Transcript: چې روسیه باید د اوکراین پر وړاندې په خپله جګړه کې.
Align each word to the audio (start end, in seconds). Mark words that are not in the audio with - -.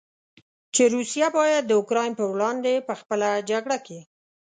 چې 0.73 0.83
روسیه 0.95 1.27
باید 1.37 1.63
د 1.65 1.71
اوکراین 1.79 2.11
پر 2.17 2.25
وړاندې 2.33 2.85
په 2.87 2.93
خپله 3.01 3.29
جګړه 3.49 3.77
کې. 3.85 3.99